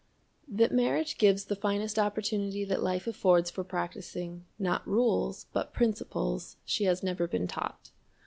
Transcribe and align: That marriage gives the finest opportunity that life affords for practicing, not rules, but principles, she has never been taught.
That 0.47 0.71
marriage 0.71 1.19
gives 1.19 1.45
the 1.45 1.55
finest 1.55 1.99
opportunity 1.99 2.65
that 2.65 2.81
life 2.81 3.05
affords 3.05 3.51
for 3.51 3.63
practicing, 3.63 4.45
not 4.57 4.87
rules, 4.87 5.45
but 5.53 5.73
principles, 5.75 6.57
she 6.65 6.85
has 6.85 7.03
never 7.03 7.27
been 7.27 7.45
taught. 7.47 7.91